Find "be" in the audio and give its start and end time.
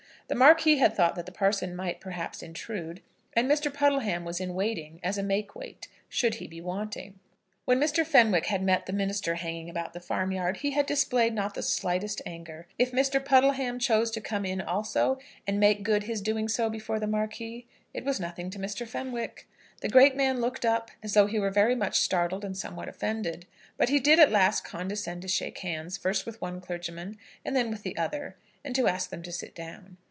6.47-6.61